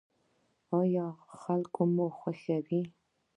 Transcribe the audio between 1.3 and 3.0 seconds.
خلک مو خوښیږي؟